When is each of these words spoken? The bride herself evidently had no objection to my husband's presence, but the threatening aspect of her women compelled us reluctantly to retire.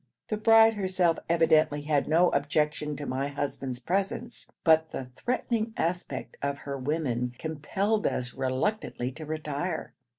The 0.29 0.37
bride 0.37 0.73
herself 0.73 1.19
evidently 1.29 1.83
had 1.83 2.07
no 2.07 2.29
objection 2.31 2.95
to 2.95 3.05
my 3.05 3.27
husband's 3.27 3.77
presence, 3.77 4.51
but 4.63 4.89
the 4.89 5.09
threatening 5.15 5.75
aspect 5.77 6.37
of 6.41 6.57
her 6.57 6.75
women 6.75 7.35
compelled 7.37 8.07
us 8.07 8.33
reluctantly 8.33 9.11
to 9.11 9.27
retire. 9.27 9.93